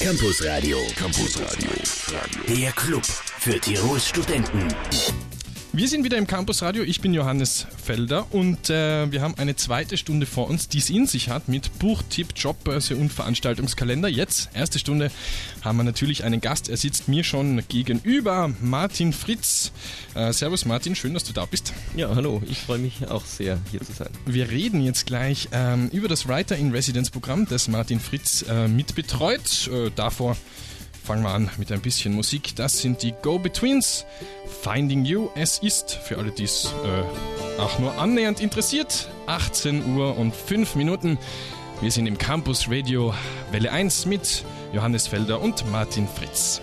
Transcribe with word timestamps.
Campus 0.00 0.44
Radio. 0.44 0.78
Campus 0.94 1.40
Radio. 1.40 1.70
Der 2.48 2.70
Club 2.72 3.04
für 3.04 3.58
Tirols 3.58 4.06
Studenten. 4.06 4.68
Wir 5.78 5.86
sind 5.86 6.02
wieder 6.02 6.16
im 6.16 6.26
Campus 6.26 6.60
Radio. 6.62 6.82
Ich 6.82 7.00
bin 7.00 7.14
Johannes 7.14 7.64
Felder 7.84 8.26
und 8.34 8.68
äh, 8.68 9.12
wir 9.12 9.22
haben 9.22 9.36
eine 9.38 9.54
zweite 9.54 9.96
Stunde 9.96 10.26
vor 10.26 10.48
uns, 10.48 10.68
die 10.68 10.78
es 10.78 10.90
in 10.90 11.06
sich 11.06 11.28
hat 11.28 11.46
mit 11.46 11.78
Buchtipp, 11.78 12.30
Jobbörse 12.34 12.96
und 12.96 13.12
Veranstaltungskalender. 13.12 14.08
Jetzt, 14.08 14.50
erste 14.54 14.80
Stunde, 14.80 15.12
haben 15.62 15.76
wir 15.76 15.84
natürlich 15.84 16.24
einen 16.24 16.40
Gast. 16.40 16.68
Er 16.68 16.76
sitzt 16.76 17.06
mir 17.06 17.22
schon 17.22 17.62
gegenüber, 17.68 18.50
Martin 18.60 19.12
Fritz. 19.12 19.70
Äh, 20.16 20.32
servus 20.32 20.64
Martin, 20.64 20.96
schön, 20.96 21.14
dass 21.14 21.22
du 21.22 21.32
da 21.32 21.44
bist. 21.44 21.72
Ja, 21.94 22.12
hallo, 22.12 22.42
ich 22.50 22.58
freue 22.58 22.78
mich 22.78 23.06
auch 23.06 23.24
sehr, 23.24 23.60
hier 23.70 23.80
zu 23.80 23.92
sein. 23.92 24.08
Wir 24.26 24.50
reden 24.50 24.80
jetzt 24.80 25.06
gleich 25.06 25.48
ähm, 25.52 25.90
über 25.92 26.08
das 26.08 26.26
Writer 26.26 26.56
in 26.56 26.72
Residence 26.72 27.12
Programm, 27.12 27.46
das 27.48 27.68
Martin 27.68 28.00
Fritz 28.00 28.44
äh, 28.48 28.66
mitbetreut. 28.66 29.70
Äh, 29.72 29.92
davor 29.94 30.36
fangen 31.08 31.22
wir 31.22 31.32
an 31.32 31.48
mit 31.56 31.72
ein 31.72 31.80
bisschen 31.80 32.12
Musik. 32.12 32.54
Das 32.54 32.80
sind 32.80 33.02
die 33.02 33.14
Go-Betweens. 33.22 34.04
Finding 34.60 35.06
You. 35.06 35.30
Es 35.34 35.58
ist, 35.58 35.94
für 35.94 36.18
alle, 36.18 36.32
die 36.32 36.44
es 36.44 36.66
äh, 36.84 37.58
auch 37.62 37.78
nur 37.78 37.98
annähernd 37.98 38.40
interessiert, 38.42 39.08
18 39.24 39.96
Uhr 39.96 40.18
und 40.18 40.36
5 40.36 40.74
Minuten. 40.74 41.16
Wir 41.80 41.90
sind 41.90 42.06
im 42.06 42.18
Campus 42.18 42.66
Radio 42.68 43.14
Welle 43.50 43.72
1 43.72 44.04
mit 44.04 44.44
Johannes 44.74 45.06
Felder 45.06 45.40
und 45.40 45.70
Martin 45.72 46.06
Fritz. 46.06 46.60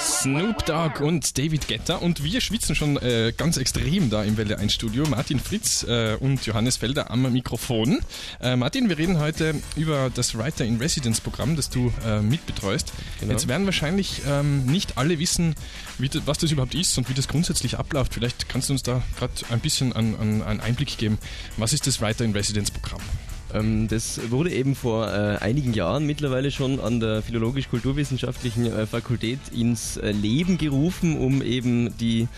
Snoop 0.00 0.66
Dogg 0.66 1.02
und 1.02 1.38
David 1.38 1.66
Guetta 1.68 1.96
und 1.96 2.22
wir 2.22 2.40
schwitzen 2.40 2.74
schon 2.74 2.96
äh, 2.98 3.32
ganz 3.36 3.56
extrem 3.56 4.10
da 4.10 4.22
im 4.22 4.36
Welle 4.36 4.58
1 4.58 4.72
Studio. 4.72 5.04
Martin 5.08 5.40
Fritz 5.40 5.82
äh, 5.84 6.16
und 6.20 6.44
Johannes 6.46 6.76
Felder 6.76 7.10
am 7.10 7.32
Mikrofon. 7.32 8.00
Äh, 8.40 8.56
Martin, 8.56 8.88
wir 8.88 8.98
reden 8.98 9.18
heute 9.18 9.54
über 9.76 10.10
das 10.14 10.36
Writer 10.36 10.64
in 10.64 10.76
Residence 10.78 11.20
Programm, 11.20 11.56
das 11.56 11.70
du 11.70 11.92
äh, 12.06 12.20
mitbetreust. 12.20 12.92
Genau. 13.20 13.32
Jetzt 13.32 13.48
werden 13.48 13.64
wahrscheinlich 13.64 14.22
ähm, 14.28 14.66
nicht 14.66 14.98
alle 14.98 15.18
wissen, 15.18 15.54
das, 15.98 16.22
was 16.26 16.38
das 16.38 16.50
überhaupt 16.50 16.74
ist 16.74 16.96
und 16.98 17.08
wie 17.08 17.14
das 17.14 17.28
grundsätzlich 17.28 17.78
abläuft. 17.78 18.14
Vielleicht 18.14 18.48
kannst 18.48 18.68
du 18.68 18.74
uns 18.74 18.82
da 18.82 19.02
gerade 19.18 19.32
ein 19.50 19.60
bisschen 19.60 19.92
an, 19.92 20.14
an, 20.16 20.42
einen 20.42 20.60
Einblick 20.60 20.98
geben. 20.98 21.18
Was 21.56 21.72
ist 21.72 21.86
das 21.86 22.00
Writer 22.00 22.24
in 22.24 22.32
Residence 22.32 22.70
Programm? 22.70 23.00
Ähm, 23.54 23.88
das 23.88 24.20
wurde 24.30 24.50
eben 24.50 24.74
vor 24.74 25.06
äh, 25.06 25.36
einigen 25.38 25.72
Jahren 25.72 26.06
mittlerweile 26.06 26.50
schon 26.50 26.80
an 26.80 27.00
der 27.00 27.22
Philologisch-Kulturwissenschaftlichen 27.22 28.66
äh, 28.66 28.86
Fakultät 28.86 29.38
ins 29.56 29.96
äh, 29.96 30.10
Leben 30.10 30.58
gerufen, 30.58 31.16
um 31.16 31.40
eben 31.40 31.96
die 31.98 32.28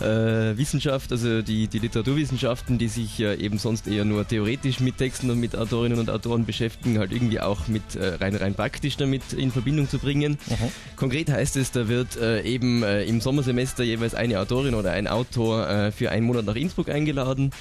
äh, 0.00 0.56
Wissenschaft, 0.56 1.12
also 1.12 1.42
die, 1.42 1.68
die 1.68 1.78
Literaturwissenschaften, 1.78 2.78
die 2.78 2.88
sich 2.88 3.16
ja 3.18 3.32
eben 3.32 3.58
sonst 3.58 3.86
eher 3.86 4.04
nur 4.04 4.26
theoretisch 4.26 4.80
mit 4.80 4.98
Texten 4.98 5.30
und 5.30 5.38
mit 5.38 5.54
Autorinnen 5.54 6.00
und 6.00 6.10
Autoren 6.10 6.44
beschäftigen, 6.44 6.98
halt 6.98 7.12
irgendwie 7.12 7.38
auch 7.38 7.68
mit 7.68 7.94
äh, 7.94 8.14
rein 8.16 8.34
rein 8.34 8.54
praktisch 8.54 8.96
damit 8.96 9.32
in 9.32 9.52
Verbindung 9.52 9.88
zu 9.88 10.00
bringen. 10.00 10.38
Aha. 10.50 10.68
Konkret 10.96 11.30
heißt 11.30 11.56
es, 11.56 11.70
da 11.70 11.86
wird 11.86 12.16
äh, 12.16 12.42
eben 12.42 12.82
im 12.82 13.20
Sommersemester 13.20 13.84
jeweils 13.84 14.14
eine 14.14 14.40
Autorin 14.40 14.74
oder 14.74 14.90
ein 14.90 15.06
Autor 15.06 15.92
für 15.92 16.10
einen 16.10 16.26
Monat 16.26 16.44
nach 16.44 16.56
Innsbruck 16.56 16.88
eingeladen 16.88 17.52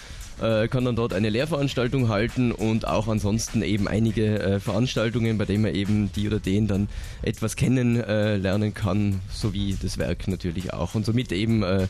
äh, 0.42 0.68
kann 0.68 0.86
dann 0.86 0.96
dort 0.96 1.14
eine 1.14 1.30
Lehrveranstaltung 1.30 2.10
halten 2.10 2.52
und 2.52 2.88
auch 2.88 3.08
ansonsten 3.08 3.62
eben 3.62 3.88
einige 3.88 4.40
äh, 4.40 4.60
Veranstaltungen, 4.60 5.38
bei 5.38 5.46
denen 5.46 5.64
man 5.64 5.76
eben 5.76 6.12
die 6.14 6.28
oder 6.28 6.40
den 6.40 6.68
dann 6.68 6.88
etwas 7.22 7.56
kennenlernen 7.56 8.70
äh, 8.70 8.72
kann, 8.72 9.22
sowie 9.32 9.78
das 9.82 9.98
Werk 9.98 10.28
natürlich 10.28 10.74
auch 10.74 10.96
und 10.96 11.06
somit 11.06 11.32
eben 11.32 11.64
äh, 11.64 11.88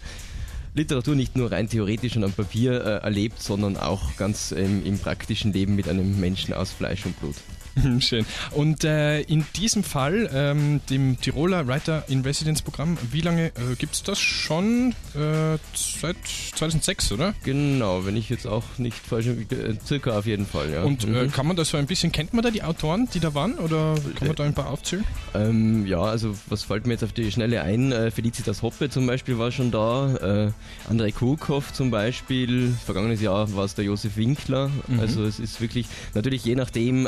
Literatur 0.75 1.15
nicht 1.15 1.35
nur 1.35 1.51
rein 1.51 1.69
theoretisch 1.69 2.15
und 2.15 2.23
am 2.23 2.33
Papier 2.33 2.73
äh, 2.83 3.03
erlebt, 3.03 3.41
sondern 3.41 3.77
auch 3.77 4.15
ganz 4.17 4.51
im 4.51 4.97
praktischen 4.97 5.53
Leben 5.53 5.75
mit 5.75 5.87
einem 5.87 6.19
Menschen 6.19 6.53
aus 6.53 6.71
Fleisch 6.71 7.05
und 7.05 7.19
Blut. 7.19 7.35
Schön. 7.99 8.25
Und 8.51 8.83
äh, 8.83 9.21
in 9.21 9.45
diesem 9.55 9.83
Fall, 9.83 10.29
ähm, 10.33 10.81
dem 10.89 11.19
Tiroler 11.19 11.67
Writer 11.67 12.03
in 12.07 12.21
Residence 12.21 12.61
Programm, 12.61 12.97
wie 13.11 13.21
lange 13.21 13.47
äh, 13.47 13.75
gibt 13.77 13.95
es 13.95 14.03
das 14.03 14.19
schon? 14.19 14.93
Äh, 15.15 15.57
seit 15.73 16.17
2006, 16.55 17.11
oder? 17.13 17.33
Genau, 17.43 18.05
wenn 18.05 18.15
ich 18.15 18.29
jetzt 18.29 18.45
auch 18.45 18.63
nicht 18.77 18.97
falsch, 18.97 19.27
äh, 19.27 19.43
circa 19.85 20.17
auf 20.17 20.25
jeden 20.25 20.45
Fall, 20.45 20.71
ja. 20.71 20.83
Und 20.83 21.03
äh, 21.03 21.07
mhm. 21.07 21.31
kann 21.31 21.47
man 21.47 21.55
das 21.55 21.69
so 21.69 21.77
ein 21.77 21.87
bisschen, 21.87 22.11
kennt 22.11 22.33
man 22.33 22.43
da 22.43 22.51
die 22.51 22.63
Autoren, 22.63 23.07
die 23.13 23.19
da 23.19 23.33
waren, 23.33 23.55
oder 23.55 23.95
kann 24.15 24.27
man 24.27 24.35
da 24.35 24.43
ein 24.43 24.53
paar 24.53 24.69
aufzählen? 24.69 25.03
Ähm, 25.33 25.85
ja, 25.87 26.01
also 26.01 26.35
was 26.47 26.63
fällt 26.63 26.85
mir 26.85 26.93
jetzt 26.93 27.03
auf 27.03 27.13
die 27.13 27.31
Schnelle 27.31 27.63
ein? 27.63 27.91
Äh, 27.91 28.11
Felicitas 28.11 28.61
Hoppe 28.61 28.89
zum 28.89 29.07
Beispiel 29.07 29.37
war 29.37 29.51
schon 29.51 29.71
da, 29.71 30.45
äh, 30.47 30.51
Andrei 30.89 31.11
Kurkov 31.11 31.73
zum 31.73 31.89
Beispiel, 31.89 32.73
vergangenes 32.85 33.21
Jahr 33.21 33.53
war 33.55 33.65
es 33.65 33.73
der 33.75 33.85
Josef 33.85 34.15
Winkler, 34.17 34.69
mhm. 34.87 34.99
also 34.99 35.23
es 35.23 35.39
ist 35.39 35.59
wirklich, 35.59 35.87
natürlich 36.13 36.45
je 36.45 36.55
nachdem, 36.55 37.07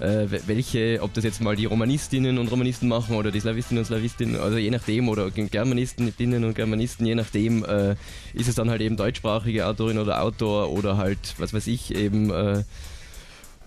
äh, 0.00 0.26
welche, 0.46 1.00
ob 1.02 1.12
das 1.14 1.24
jetzt 1.24 1.40
mal 1.40 1.56
die 1.56 1.66
Romanistinnen 1.66 2.38
und 2.38 2.48
Romanisten 2.48 2.88
machen 2.88 3.16
oder 3.16 3.30
die 3.30 3.40
Slawistinnen 3.40 3.80
und 3.80 3.86
Slawistinnen, 3.86 4.36
also 4.36 4.58
je 4.58 4.70
nachdem, 4.70 5.08
oder 5.08 5.30
Germanistinnen 5.30 6.44
und 6.44 6.54
Germanisten, 6.54 7.06
je 7.06 7.14
nachdem 7.14 7.64
äh, 7.64 7.96
ist 8.34 8.48
es 8.48 8.54
dann 8.54 8.70
halt 8.70 8.80
eben 8.80 8.96
deutschsprachige 8.96 9.66
Autorin 9.66 9.98
oder 9.98 10.22
Autor 10.22 10.70
oder 10.70 10.96
halt, 10.96 11.34
was 11.38 11.52
weiß 11.52 11.66
ich, 11.66 11.94
eben 11.94 12.30
äh, 12.30 12.64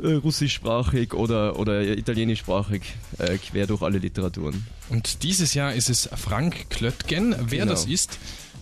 äh 0.01 0.13
russischsprachig 0.13 1.13
oder, 1.13 1.59
oder 1.59 1.81
italienischsprachig 1.81 2.81
äh, 3.19 3.37
quer 3.37 3.67
durch 3.67 3.81
alle 3.81 3.99
Literaturen. 3.99 4.65
Und 4.89 5.23
dieses 5.23 5.53
Jahr 5.53 5.73
ist 5.73 5.89
es 5.89 6.09
Frank 6.15 6.69
Klöttgen. 6.69 7.35
Wer 7.39 7.59
genau. 7.59 7.71
das 7.71 7.85
ist 7.85 8.17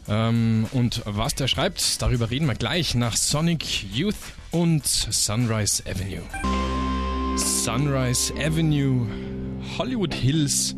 ähm, 0.10 0.66
und 0.72 1.02
was 1.06 1.36
der 1.36 1.48
schreibt, 1.48 2.02
darüber 2.02 2.32
reden 2.32 2.48
wir 2.48 2.56
gleich 2.56 2.96
nach 2.96 3.16
Sonic 3.16 3.84
Youth 3.94 4.16
und 4.52 4.86
Sunrise 4.86 5.84
Avenue. 5.86 6.24
Sunrise 7.40 8.34
Avenue, 8.36 9.08
Hollywood 9.78 10.14
Hills. 10.14 10.76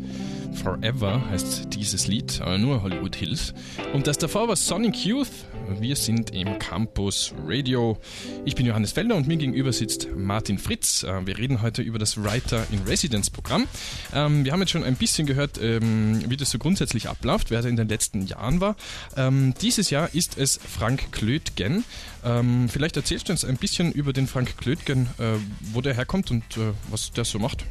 Forever 0.62 1.20
heißt 1.30 1.74
dieses 1.74 2.06
Lied, 2.06 2.40
aber 2.40 2.56
nur 2.56 2.82
Hollywood 2.82 3.16
Hills. 3.16 3.52
Und 3.92 4.06
das 4.06 4.18
davor 4.18 4.46
war 4.48 4.56
Sonic 4.56 5.04
Youth. 5.04 5.28
Wir 5.68 5.96
sind 5.96 6.30
im 6.34 6.58
Campus 6.58 7.34
Radio. 7.46 7.98
Ich 8.44 8.54
bin 8.54 8.66
Johannes 8.66 8.92
Felder 8.92 9.16
und 9.16 9.26
mir 9.28 9.36
gegenüber 9.36 9.72
sitzt 9.72 10.08
Martin 10.14 10.58
Fritz. 10.58 11.02
Äh, 11.02 11.26
wir 11.26 11.38
reden 11.38 11.62
heute 11.62 11.82
über 11.82 11.98
das 11.98 12.22
Writer 12.22 12.66
in 12.70 12.80
Residence 12.82 13.30
Programm. 13.30 13.66
Ähm, 14.14 14.44
wir 14.44 14.52
haben 14.52 14.60
jetzt 14.60 14.70
schon 14.70 14.84
ein 14.84 14.96
bisschen 14.96 15.26
gehört, 15.26 15.60
ähm, 15.62 16.22
wie 16.28 16.36
das 16.36 16.50
so 16.50 16.58
grundsätzlich 16.58 17.08
abläuft, 17.08 17.50
wer 17.50 17.62
da 17.62 17.68
in 17.68 17.76
den 17.76 17.88
letzten 17.88 18.26
Jahren 18.26 18.60
war. 18.60 18.76
Ähm, 19.16 19.54
dieses 19.60 19.90
Jahr 19.90 20.14
ist 20.14 20.38
es 20.38 20.58
Frank 20.58 21.12
Klötgen. 21.12 21.84
Vielleicht 22.68 22.96
erzählst 22.96 23.28
du 23.28 23.32
uns 23.32 23.44
ein 23.44 23.56
bisschen 23.56 23.90
über 23.90 24.12
den 24.12 24.28
Frank 24.28 24.56
Klötgen, 24.56 25.08
äh, 25.18 25.38
wo 25.72 25.80
der 25.80 25.94
herkommt 25.94 26.30
und 26.30 26.44
äh, 26.56 26.72
was 26.88 27.10
der 27.10 27.24
so 27.24 27.40
macht. 27.40 27.64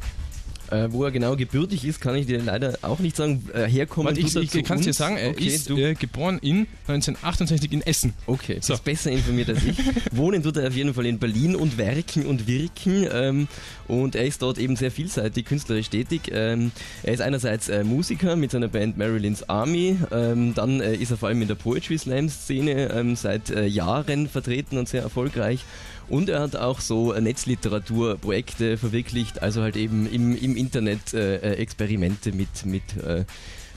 Äh, 0.72 0.90
wo 0.90 1.04
er 1.04 1.10
genau 1.10 1.36
gebürtig 1.36 1.84
ist, 1.84 2.00
kann 2.00 2.14
ich 2.14 2.26
dir 2.26 2.42
leider 2.42 2.78
auch 2.80 2.98
nicht 2.98 3.14
sagen. 3.14 3.44
Äh, 3.52 3.66
herkommen 3.66 4.06
Warte, 4.06 4.20
ich, 4.20 4.54
ich 4.54 4.64
kann 4.64 4.78
es 4.78 4.86
dir 4.86 4.94
sagen, 4.94 5.18
er 5.18 5.30
okay, 5.30 5.44
ist 5.44 5.68
äh, 5.68 5.92
geboren 5.94 6.38
in 6.40 6.66
1968 6.88 7.72
in 7.72 7.82
Essen. 7.82 8.14
Okay, 8.26 8.56
so. 8.62 8.72
ist 8.72 8.82
besser 8.82 9.10
informiert 9.10 9.50
als 9.50 9.62
ich. 9.64 9.76
Wohnen 10.12 10.42
tut 10.42 10.56
er 10.56 10.68
auf 10.68 10.74
jeden 10.74 10.94
Fall 10.94 11.04
in 11.04 11.18
Berlin 11.18 11.56
und 11.56 11.76
werken 11.76 12.24
und 12.24 12.46
wirken. 12.46 13.06
Ähm, 13.12 13.48
und 13.86 14.14
er 14.14 14.24
ist 14.24 14.40
dort 14.40 14.56
eben 14.56 14.76
sehr 14.76 14.90
vielseitig 14.90 15.44
künstlerisch 15.44 15.90
tätig. 15.90 16.30
Ähm, 16.32 16.72
er 17.02 17.12
ist 17.12 17.20
einerseits 17.20 17.68
äh, 17.68 17.84
Musiker 17.84 18.36
mit 18.36 18.52
seiner 18.52 18.68
Band 18.68 18.96
Marilyn's 18.96 19.46
Army. 19.50 19.98
Ähm, 20.10 20.54
dann 20.54 20.80
äh, 20.80 20.94
ist 20.94 21.10
er 21.10 21.18
vor 21.18 21.28
allem 21.28 21.42
in 21.42 21.48
der 21.48 21.54
Poetry 21.54 21.98
Slam 21.98 22.30
Szene 22.30 22.90
ähm, 22.94 23.14
seit 23.14 23.50
äh, 23.50 23.66
Jahren 23.66 24.26
vertreten 24.26 24.78
und 24.78 24.88
sehr 24.88 25.02
erfolgreich. 25.02 25.66
Und 26.12 26.28
er 26.28 26.40
hat 26.40 26.56
auch 26.56 26.80
so 26.80 27.14
Netzliteraturprojekte 27.14 28.76
verwirklicht, 28.76 29.40
also 29.40 29.62
halt 29.62 29.76
eben 29.76 30.06
im, 30.06 30.36
im 30.36 30.56
Internet 30.56 31.14
äh, 31.14 31.36
äh, 31.36 31.54
Experimente 31.54 32.32
mit, 32.32 32.66
mit 32.66 32.82
äh, 33.02 33.24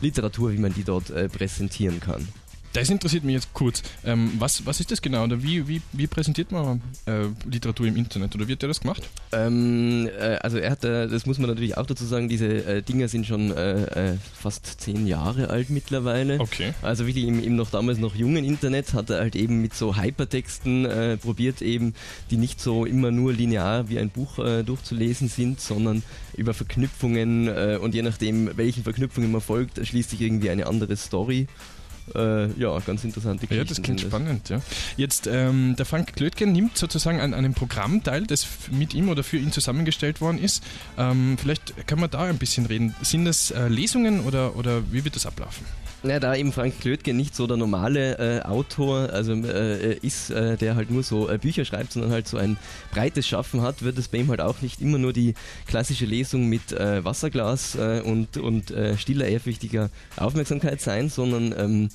Literatur, 0.02 0.52
wie 0.52 0.58
man 0.58 0.74
die 0.74 0.84
dort 0.84 1.12
äh, 1.12 1.30
präsentieren 1.30 2.02
kann. 2.02 2.28
Das 2.76 2.90
interessiert 2.90 3.24
mich 3.24 3.36
jetzt 3.36 3.54
kurz. 3.54 3.84
Ähm, 4.04 4.34
was, 4.38 4.66
was 4.66 4.82
ist 4.82 4.92
das 4.92 5.02
genau? 5.02 5.24
Oder 5.24 5.42
wie, 5.42 5.66
wie, 5.68 5.82
wie 5.94 6.08
präsentiert 6.08 6.52
man 6.52 6.82
äh, 7.06 7.28
Literatur 7.50 7.88
im 7.88 7.96
Internet? 7.96 8.36
Oder 8.36 8.50
wie 8.50 8.52
hat 8.52 8.62
der 8.62 8.68
das 8.68 8.82
gemacht? 8.82 9.02
Ähm, 9.32 10.10
äh, 10.20 10.36
also 10.42 10.58
er 10.58 10.72
hat, 10.72 10.84
äh, 10.84 11.08
das 11.08 11.26
muss 11.26 11.40
man 11.40 11.50
natürlich 11.50 11.78
auch 11.78 11.86
dazu 11.86 12.04
sagen, 12.04 12.28
diese 12.28 12.48
äh, 12.48 12.82
Dinger 12.82 13.08
sind 13.08 13.26
schon 13.26 13.52
äh, 13.52 14.12
äh, 14.12 14.18
fast 14.34 14.82
zehn 14.82 15.08
Jahre 15.08 15.50
alt 15.50 15.70
mittlerweile. 15.70 16.42
Okay. 16.42 16.74
Also 16.82 17.08
wirklich 17.08 17.26
im, 17.26 17.42
im 17.42 17.56
noch 17.56 17.72
damals 17.72 17.98
noch 17.98 18.14
jungen 18.14 18.44
Internet 18.44 18.94
hat 18.94 19.10
er 19.10 19.20
halt 19.20 19.38
eben 19.38 19.62
mit 19.62 19.74
so 19.74 19.96
Hypertexten 19.96 21.18
probiert 21.22 21.62
eben, 21.62 21.94
die 22.30 22.38
nicht 22.38 22.60
so 22.60 22.86
immer 22.86 23.12
nur 23.12 23.32
linear 23.32 23.88
wie 23.90 24.00
ein 24.00 24.10
Buch 24.10 24.36
durchzulesen 24.36 25.30
sind, 25.30 25.62
sondern 25.62 26.04
über 26.36 26.54
Verknüpfungen 26.54 27.48
und 27.78 27.96
je 27.96 28.02
nachdem, 28.02 28.56
welchen 28.58 28.84
Verknüpfungen 28.84 29.32
man 29.32 29.42
folgt, 29.42 29.86
schließt 29.86 30.10
sich 30.10 30.22
irgendwie 30.22 30.50
eine 30.50 30.68
andere 30.68 30.96
Story. 30.98 31.48
Äh, 32.14 32.52
ja, 32.60 32.78
ganz 32.80 33.04
interessante 33.04 33.48
Geschichten. 33.48 33.56
Ja, 33.56 33.64
das 33.64 33.82
klingt 33.82 34.02
spannend, 34.02 34.50
ja. 34.50 34.62
Jetzt, 34.98 35.28
ähm, 35.28 35.76
der 35.78 35.86
Frank 35.86 36.16
Klötgen 36.16 36.52
nimmt 36.52 36.78
sozusagen 36.78 37.20
an 37.20 37.34
einem 37.34 37.54
Programm 37.54 38.04
teil, 38.04 38.28
das 38.28 38.46
mit 38.72 38.94
ihm 38.94 39.10
oder 39.10 39.24
für 39.24 39.38
ihn 39.38 39.52
zusammengestellt 39.52 40.22
worden 40.22 40.38
ist. 40.38 40.64
Ähm, 40.98 41.38
vielleicht 41.40 41.88
kann 41.88 42.00
man 42.00 42.10
da 42.10 42.24
ein 42.24 42.38
bisschen 42.38 42.66
reden. 42.66 42.96
Sind 43.02 43.26
das 43.26 43.52
äh, 43.52 43.68
Lesungen 43.68 44.22
oder, 44.22 44.56
oder 44.56 44.84
wie 44.92 45.04
wird 45.04 45.16
das 45.16 45.26
ablaufen? 45.26 45.66
Ja, 46.08 46.20
da 46.20 46.36
eben 46.36 46.52
Frank 46.52 46.82
Klötgen 46.82 47.18
nicht 47.18 47.36
so 47.36 47.48
der 47.48 47.58
normale 47.58 48.20
äh, 48.20 48.42
Autor 48.44 49.10
also 49.12 49.34
äh, 49.34 49.96
ist, 49.98 50.30
äh, 50.30 50.56
der 50.56 50.76
halt 50.76 50.92
nur 50.92 51.02
so 51.02 51.28
äh, 51.30 51.40
Bücher 51.40 51.66
schreibt, 51.66 51.94
sondern 51.94 52.12
halt 52.12 52.28
so 52.28 52.38
ein 52.38 52.58
breites 52.92 53.28
Schaffen 53.28 53.64
hat, 53.64 53.82
wird 53.82 53.98
es 53.98 54.10
bei 54.10 54.20
ihm 54.20 54.30
halt 54.30 54.40
auch 54.40 54.62
nicht 54.62 54.82
immer 54.82 55.00
nur 55.00 55.14
die 55.14 55.34
klassische 55.66 56.06
Lesung 56.06 56.48
mit 56.48 56.72
äh, 56.74 57.04
Wasserglas 57.04 57.74
äh, 57.76 58.02
und, 58.06 58.38
und 58.38 58.74
stiller, 58.98 59.26
ehrfürchtiger 59.26 59.90
Aufmerksamkeit 60.18 60.82
sein, 60.82 61.10
sondern 61.10 61.56
ähm, 61.58 61.90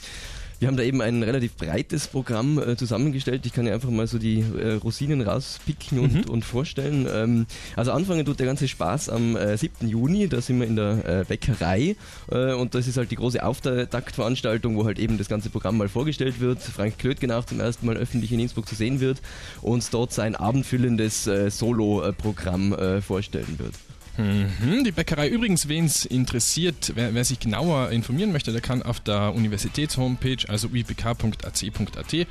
wir 0.61 0.69
haben 0.69 0.77
da 0.77 0.83
eben 0.83 1.01
ein 1.01 1.23
relativ 1.23 1.57
breites 1.57 2.07
Programm 2.07 2.59
äh, 2.59 2.77
zusammengestellt. 2.77 3.47
Ich 3.47 3.55
kann 3.55 3.67
ja 3.67 3.73
einfach 3.73 3.89
mal 3.89 4.07
so 4.07 4.19
die 4.19 4.41
äh, 4.41 4.75
Rosinen 4.75 5.23
rauspicken 5.23 5.99
und, 5.99 6.27
mhm. 6.27 6.31
und 6.31 6.45
vorstellen. 6.45 7.09
Ähm, 7.11 7.47
also 7.77 7.93
anfangen 7.93 8.27
tut 8.27 8.39
der 8.39 8.47
ganze 8.47 8.69
Spaß 8.69 9.09
am 9.09 9.37
äh, 9.37 9.57
7. 9.57 9.89
Juni, 9.89 10.29
da 10.29 10.43
sind 10.43 10.61
wir 10.61 10.67
in 10.67 10.77
der 10.77 11.21
äh, 11.21 11.25
Bäckerei 11.27 11.97
äh, 12.31 12.53
und 12.53 12.75
das 12.75 12.87
ist 12.87 12.99
halt 12.99 13.11
die 13.11 13.17
große 13.17 13.43
Auftaktveranstaltung, 13.43 14.77
wo 14.77 14.85
halt 14.85 14.99
eben 14.99 15.17
das 15.17 15.29
ganze 15.29 15.49
Programm 15.49 15.79
mal 15.79 15.89
vorgestellt 15.89 16.41
wird. 16.41 16.61
Frank 16.61 16.99
Klötgen 16.99 17.33
auch 17.33 17.47
zum 17.47 17.59
ersten 17.59 17.87
Mal 17.87 17.97
öffentlich 17.97 18.31
in 18.31 18.41
Innsbruck 18.41 18.69
zu 18.69 18.75
sehen 18.75 19.01
wird 19.01 19.23
und 19.63 19.83
dort 19.95 20.13
sein 20.13 20.37
abendfüllendes 20.37 21.27
äh, 21.27 21.51
Solo-Programm 21.51 22.77
vorstellen 23.01 23.59
wird. 23.59 23.75
Mhm, 24.21 24.85
die 24.85 24.93
Bäckerei 24.93 25.29
übrigens, 25.29 25.69
wen 25.69 25.87
es 25.87 26.05
interessiert, 26.05 26.93
wer, 26.95 27.15
wer, 27.15 27.25
sich 27.25 27.41
genauer 27.41 27.91
informieren 27.91 28.33
möchte, 28.33 28.53
der 28.53 28.61
kann 28.61 28.83
auf 28.83 29.01
der 29.01 29.35
Universitätshomepage, 29.35 30.49
also 30.49 30.69
ubk.ac.at, 30.69 32.27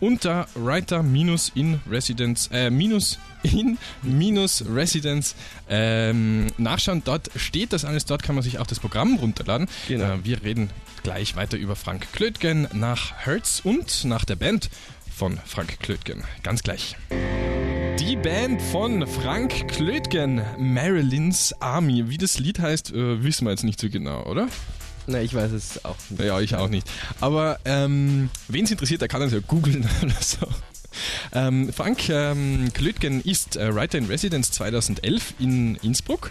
unter 0.00 0.46
Writer-in 0.54 1.80
Residence, 1.90 2.48
äh, 2.52 2.70
minus 2.70 3.18
in 3.42 3.78
minus 4.02 4.64
Residence 4.66 5.34
ähm, 5.68 6.46
nachschauen. 6.56 7.02
Dort 7.04 7.30
steht 7.36 7.72
das 7.72 7.84
alles, 7.84 8.06
dort 8.06 8.22
kann 8.22 8.34
man 8.34 8.42
sich 8.42 8.58
auch 8.58 8.66
das 8.66 8.80
Programm 8.80 9.16
runterladen. 9.16 9.68
Genau. 9.88 10.14
Äh, 10.14 10.24
wir 10.24 10.42
reden 10.42 10.70
gleich 11.02 11.36
weiter 11.36 11.58
über 11.58 11.76
Frank 11.76 12.06
Klötgen 12.12 12.68
nach 12.72 13.26
Hertz 13.26 13.60
und 13.62 14.04
nach 14.04 14.24
der 14.24 14.36
Band 14.36 14.70
von 15.14 15.38
Frank 15.44 15.78
Klötgen. 15.80 16.24
Ganz 16.42 16.62
gleich. 16.62 16.96
Die 17.98 18.16
Band 18.16 18.60
von 18.60 19.06
Frank 19.06 19.68
Klötgen, 19.68 20.42
Marilyn's 20.58 21.54
Army. 21.60 22.08
Wie 22.08 22.18
das 22.18 22.38
Lied 22.38 22.58
heißt, 22.58 22.92
äh, 22.92 23.22
wissen 23.22 23.46
wir 23.46 23.52
jetzt 23.52 23.64
nicht 23.64 23.80
so 23.80 23.88
genau, 23.88 24.24
oder? 24.24 24.48
Na, 25.06 25.20
ich 25.20 25.34
weiß 25.34 25.52
es 25.52 25.84
auch 25.84 25.96
nicht. 26.10 26.22
Ja, 26.22 26.40
ich 26.40 26.54
auch 26.56 26.68
nicht. 26.68 26.90
Aber 27.20 27.58
ähm, 27.64 28.30
wen 28.48 28.64
es 28.64 28.70
interessiert, 28.70 29.00
der 29.00 29.08
kann 29.08 29.20
das 29.20 29.32
ja 29.32 29.38
googeln 29.46 29.88
oder 30.02 30.14
so. 30.20 30.46
Ähm, 31.32 31.72
Frank 31.72 32.08
ähm, 32.08 32.70
Klötgen 32.72 33.20
ist 33.22 33.56
äh, 33.56 33.74
Writer 33.74 33.98
in 33.98 34.06
Residence 34.06 34.52
2011 34.52 35.34
in 35.38 35.76
Innsbruck 35.76 36.30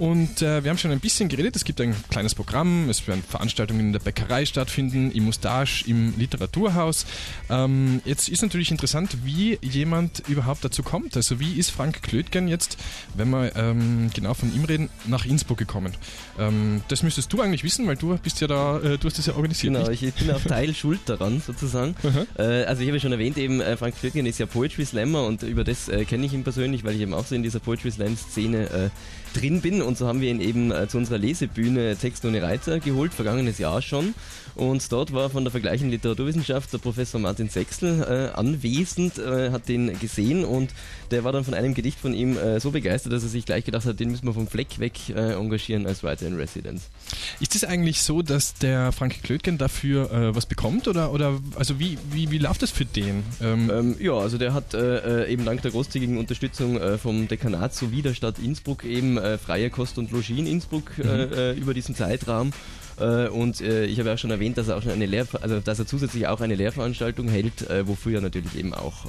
und 0.00 0.40
äh, 0.40 0.64
wir 0.64 0.70
haben 0.70 0.78
schon 0.78 0.92
ein 0.92 0.98
bisschen 0.98 1.28
geredet. 1.28 1.56
Es 1.56 1.64
gibt 1.64 1.78
ein 1.78 1.94
kleines 2.08 2.34
Programm. 2.34 2.88
Es 2.88 3.06
werden 3.06 3.22
Veranstaltungen 3.22 3.80
in 3.80 3.92
der 3.92 4.00
Bäckerei 4.00 4.46
stattfinden, 4.46 5.10
im 5.10 5.26
Mustache, 5.26 5.84
im 5.86 6.14
Literaturhaus. 6.16 7.04
Ähm, 7.50 8.00
jetzt 8.06 8.30
ist 8.30 8.40
natürlich 8.40 8.70
interessant, 8.70 9.18
wie 9.24 9.58
jemand 9.60 10.22
überhaupt 10.26 10.64
dazu 10.64 10.82
kommt. 10.82 11.18
Also 11.18 11.38
wie 11.38 11.52
ist 11.52 11.70
Frank 11.70 12.02
Klötgen 12.02 12.48
jetzt, 12.48 12.78
wenn 13.14 13.28
wir 13.28 13.54
ähm, 13.56 14.08
genau 14.14 14.32
von 14.32 14.54
ihm 14.54 14.64
reden, 14.64 14.88
nach 15.06 15.26
Innsbruck 15.26 15.58
gekommen? 15.58 15.92
Ähm, 16.38 16.80
das 16.88 17.02
müsstest 17.02 17.30
du 17.34 17.42
eigentlich 17.42 17.62
wissen, 17.62 17.86
weil 17.86 17.96
du 17.96 18.16
bist 18.16 18.40
ja 18.40 18.46
da, 18.46 18.78
äh, 18.78 18.96
du 18.96 19.06
hast 19.06 19.18
das 19.18 19.26
ja 19.26 19.34
organisiert. 19.34 19.74
Genau, 19.74 19.90
ich, 19.90 20.02
ich, 20.02 20.14
bin 20.14 20.30
auf 20.30 20.44
Teil 20.44 20.74
schuld 20.74 21.00
daran 21.04 21.42
sozusagen. 21.46 21.94
äh, 22.38 22.64
also 22.64 22.80
ich 22.80 22.88
habe 22.88 22.96
ja 22.96 23.00
schon 23.00 23.12
erwähnt, 23.12 23.36
eben 23.36 23.60
äh, 23.60 23.76
Frank 23.76 23.99
Klötgen 24.00 24.24
ist 24.24 24.38
ja 24.38 24.46
Poetry 24.46 24.86
Slammer 24.86 25.26
und 25.26 25.42
über 25.42 25.62
das 25.62 25.90
äh, 25.90 26.06
kenne 26.06 26.24
ich 26.24 26.32
ihn 26.32 26.42
persönlich, 26.42 26.84
weil 26.84 26.94
ich 26.94 27.02
eben 27.02 27.12
auch 27.12 27.26
so 27.26 27.34
in 27.34 27.42
dieser 27.42 27.60
Poetry 27.60 27.90
Slam 27.90 28.16
Szene 28.16 28.70
äh, 28.70 28.90
drin 29.34 29.60
bin. 29.60 29.82
Und 29.82 29.98
so 29.98 30.06
haben 30.06 30.20
wir 30.20 30.30
ihn 30.30 30.40
eben 30.40 30.70
äh, 30.70 30.88
zu 30.88 30.98
unserer 30.98 31.18
Lesebühne 31.18 31.96
Text 31.96 32.24
ohne 32.24 32.42
Reiter 32.42 32.80
geholt, 32.80 33.14
vergangenes 33.14 33.58
Jahr 33.58 33.82
schon. 33.82 34.14
Und 34.54 34.90
dort 34.92 35.12
war 35.12 35.30
von 35.30 35.44
der 35.44 35.50
vergleichenden 35.50 35.92
Literaturwissenschaft 35.92 36.72
der 36.72 36.78
Professor 36.78 37.20
Martin 37.20 37.48
Sechsel 37.48 38.02
äh, 38.02 38.36
anwesend, 38.36 39.18
äh, 39.18 39.50
hat 39.50 39.68
den 39.68 39.98
gesehen 39.98 40.44
und 40.44 40.70
der 41.10 41.24
war 41.24 41.32
dann 41.32 41.44
von 41.44 41.54
einem 41.54 41.74
Gedicht 41.74 41.98
von 41.98 42.14
ihm 42.14 42.36
äh, 42.36 42.60
so 42.60 42.70
begeistert, 42.70 43.12
dass 43.12 43.22
er 43.22 43.28
sich 43.28 43.44
gleich 43.44 43.64
gedacht 43.64 43.86
hat, 43.86 43.98
den 43.98 44.10
müssen 44.10 44.26
wir 44.26 44.34
vom 44.34 44.46
Fleck 44.46 44.78
weg 44.78 45.08
äh, 45.08 45.32
engagieren 45.32 45.86
als 45.86 46.02
Writer 46.02 46.26
in 46.26 46.36
Residence. 46.36 46.88
Ist 47.40 47.54
es 47.56 47.64
eigentlich 47.64 48.02
so, 48.02 48.22
dass 48.22 48.54
der 48.54 48.92
Frank 48.92 49.22
Klötgen 49.22 49.58
dafür 49.58 50.12
äh, 50.12 50.36
was 50.36 50.46
bekommt 50.46 50.88
oder, 50.88 51.12
oder 51.12 51.40
also 51.56 51.78
wie, 51.78 51.98
wie, 52.10 52.30
wie 52.30 52.38
läuft 52.38 52.62
das 52.62 52.70
für 52.70 52.84
den? 52.84 53.22
Ähm 53.40 53.70
ähm, 53.70 53.96
ja, 53.98 54.12
also 54.12 54.38
der 54.38 54.54
hat 54.54 54.74
eben 54.74 55.44
dank 55.44 55.62
der 55.62 55.70
großzügigen 55.70 56.18
Unterstützung 56.18 56.78
vom 56.98 57.28
Dekanat 57.28 57.74
sowie 57.74 58.02
der 58.02 58.14
Stadt 58.14 58.38
Innsbruck 58.38 58.84
eben 58.84 59.18
freie 59.38 59.70
Kost 59.70 59.98
und 59.98 60.10
Logis 60.10 60.38
in 60.38 60.46
Innsbruck 60.46 60.98
mhm. 60.98 61.56
über 61.56 61.74
diesen 61.74 61.94
Zeitraum 61.94 62.48
äh, 62.48 62.79
und 63.04 63.60
äh, 63.60 63.84
ich 63.86 63.98
habe 63.98 64.08
ja 64.08 64.14
auch 64.14 64.18
schon 64.18 64.30
erwähnt, 64.30 64.58
dass 64.58 64.68
er 64.68 64.76
auch 64.76 64.82
schon 64.82 64.92
eine 64.92 65.06
Lehr 65.06 65.26
also 65.40 65.60
dass 65.60 65.78
er 65.78 65.86
zusätzlich 65.86 66.26
auch 66.26 66.40
eine 66.40 66.54
Lehrveranstaltung 66.54 67.28
hält, 67.28 67.68
äh, 67.68 67.86
wofür 67.86 68.16
er 68.16 68.20
natürlich 68.20 68.56
eben 68.56 68.74
auch 68.74 69.06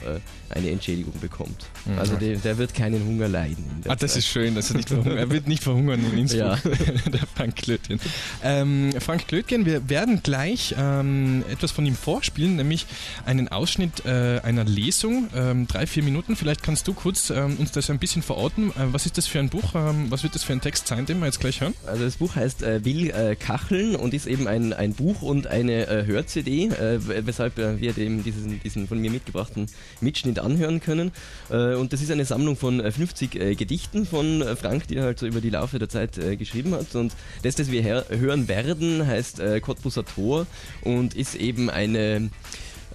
eine 0.50 0.70
Entschädigung 0.70 1.14
bekommt. 1.20 1.66
Mhm. 1.86 2.00
Also 2.00 2.16
der, 2.16 2.38
der, 2.38 2.58
wird 2.58 2.74
keinen 2.74 3.06
Hunger 3.06 3.28
leiden. 3.28 3.64
Ah, 3.88 3.96
das 3.96 4.12
Zeit. 4.12 4.20
ist 4.20 4.28
schön, 4.28 4.56
dass 4.56 4.70
er 4.70 4.78
nicht 4.78 4.90
verhungern. 4.90 5.18
er 5.18 5.30
wird 5.30 5.48
nicht 5.48 5.64
verhungern 5.64 6.04
in 6.12 6.18
Innsbruck. 6.18 6.42
Ja. 6.42 6.56
der 7.12 7.28
Frank 7.36 7.56
Klötgen. 7.56 8.00
Ähm, 8.44 8.92
Frank 9.00 9.28
Klötgen, 9.28 9.66
wir 9.66 9.90
werden 9.90 10.22
gleich 10.24 10.76
ähm, 10.78 11.44
etwas 11.50 11.72
von 11.72 11.86
ihm 11.86 11.96
vorspielen, 11.96 12.56
nämlich 12.56 12.86
einen 13.26 13.48
Ausschnitt 13.48 14.06
äh, 14.06 14.40
einer 14.44 14.64
Lesung, 14.64 15.28
ähm, 15.36 15.68
drei, 15.68 15.88
vier 15.88 16.04
Minuten. 16.04 16.36
Vielleicht 16.36 16.64
kannst 16.64 16.88
du 16.88 16.94
kurz 16.94 17.30
ähm, 17.30 17.58
uns 17.58 17.72
das 17.72 17.90
ein 17.90 18.00
bisschen 18.00 18.22
verorten. 18.22 18.70
Äh, 18.72 18.92
was 18.92 19.06
ist 19.06 19.18
das 19.18 19.28
für 19.28 19.40
ein 19.40 19.50
Buch? 19.50 19.76
Ähm, 19.76 20.08
was 20.10 20.24
wird 20.24 20.36
das 20.36 20.44
für 20.44 20.54
ein 20.54 20.62
Text 20.62 20.88
sein, 20.88 21.06
den 21.06 21.20
wir 21.20 21.26
jetzt 21.26 21.40
gleich 21.40 21.62
hören? 21.62 21.74
Also 21.86 22.04
das 22.04 22.18
Buch 22.18 22.36
heißt 22.36 22.64
äh, 22.64 22.84
Will 22.86 23.12
Kachel 23.40 23.81
Köln 23.82 23.96
und 23.96 24.14
ist 24.14 24.28
eben 24.28 24.48
ein, 24.48 24.74
ein 24.74 24.94
Buch 24.94 25.22
und 25.22 25.48
eine 25.48 25.88
äh, 25.88 26.06
Hör-CD, 26.06 26.68
äh, 26.68 27.00
weshalb 27.26 27.58
äh, 27.58 27.80
wir 27.80 27.94
dem 27.94 28.24
diesen, 28.24 28.62
diesen 28.62 28.88
von 28.88 29.00
mir 29.00 29.12
mitgebrachten 29.12 29.68
Mitschnitt 30.00 30.40
anhören 30.40 30.80
können. 30.80 31.12
Äh, 31.50 31.76
und 31.76 31.94
das 31.94 32.02
ist 32.02 32.12
eine 32.12 32.26
Sammlung 32.26 32.56
von 32.56 32.80
50 32.80 33.36
äh, 33.36 33.52
äh, 33.52 33.56
Gedichten 33.56 34.06
von 34.06 34.44
Frank, 34.56 34.88
die 34.88 34.98
er 34.98 35.04
halt 35.04 35.20
so 35.20 35.26
über 35.26 35.42
die 35.42 35.50
Laufe 35.50 35.80
der 35.80 35.90
Zeit 35.90 36.20
geschrieben 36.38 36.74
hat. 36.74 36.96
Und 36.96 37.14
das, 37.44 37.56
das 37.56 37.72
wir 37.72 37.84
hören 38.10 38.48
werden, 38.48 39.06
heißt 39.06 39.42
Cottbuser 39.62 40.06
Tor 40.06 40.46
und 40.82 41.16
ist 41.16 41.36
eben 41.36 41.70
eine 41.70 42.30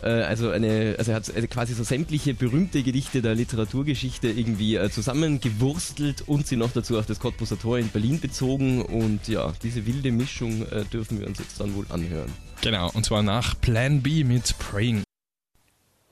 also 0.02 0.50
eine, 0.50 0.96
also 0.98 1.12
er 1.12 1.16
hat 1.16 1.34
also 1.34 1.48
quasi 1.48 1.75
so 1.75 1.84
sämtliche 1.84 2.34
berühmte 2.34 2.82
Gedichte 2.82 3.22
der 3.22 3.34
Literaturgeschichte 3.34 4.28
irgendwie 4.28 4.76
äh, 4.76 4.90
zusammengewurstelt 4.90 6.25
und 6.26 6.46
sie 6.46 6.56
noch 6.56 6.72
dazu 6.72 6.98
auf 6.98 7.06
das 7.06 7.20
Cottbuser 7.20 7.58
Tor 7.58 7.78
in 7.78 7.88
Berlin 7.88 8.20
bezogen 8.20 8.82
und 8.82 9.28
ja, 9.28 9.52
diese 9.62 9.87
wilde 9.87 10.12
Mischung 10.12 10.66
äh, 10.70 10.84
dürfen 10.84 11.20
wir 11.20 11.26
uns 11.26 11.38
jetzt 11.38 11.60
dann 11.60 11.75
wohl 11.75 11.87
anhören. 11.88 12.32
Genau, 12.62 12.90
und 12.93 13.04
zwar 13.04 13.22
nach 13.22 13.60
Plan 13.60 14.02
B 14.02 14.25
mit 14.25 14.58
Praying. 14.58 15.02